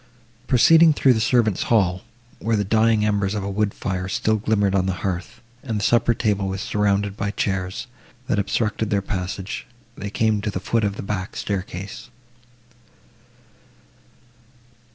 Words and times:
Proceeding 0.47 0.93
through 0.93 1.13
the 1.13 1.19
servants 1.21 1.61
hall, 1.69 2.01
where 2.39 2.55
the 2.55 2.63
dying 2.63 3.05
embers 3.05 3.35
of 3.35 3.43
a 3.43 3.51
wood 3.51 3.71
fire 3.71 4.07
still 4.09 4.37
glimmered 4.37 4.73
on 4.73 4.87
the 4.87 4.93
hearth, 5.05 5.41
and 5.61 5.77
the 5.79 5.83
supper 5.83 6.15
table 6.15 6.47
was 6.47 6.59
surrounded 6.59 7.15
by 7.15 7.29
chairs, 7.29 7.85
that 8.25 8.39
obstructed 8.39 8.89
their 8.89 9.03
passage, 9.03 9.67
they 9.95 10.09
came 10.09 10.41
to 10.41 10.49
the 10.49 10.59
foot 10.59 10.83
of 10.83 10.95
the 10.95 11.03
back 11.03 11.35
staircase. 11.35 12.09